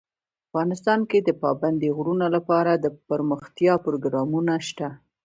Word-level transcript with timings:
افغانستان 0.49 0.99
کې 1.09 1.19
د 1.21 1.29
پابندی 1.43 1.89
غرونه 1.97 2.25
لپاره 2.35 2.71
دپرمختیا 2.85 3.73
پروګرامونه 3.85 4.53
شته. 4.67 4.87